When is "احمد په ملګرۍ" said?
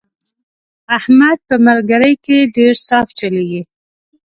0.97-2.13